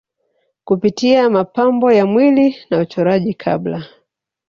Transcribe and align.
kupitia 0.63 1.29
mapambo 1.29 1.91
ya 1.91 2.05
mwili 2.05 2.55
na 2.69 2.79
uchoraji 2.79 3.33
Kabla 3.33 3.85